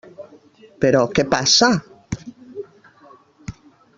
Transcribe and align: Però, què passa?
Però, 0.85 1.01
què 1.17 1.25
passa? 1.33 1.69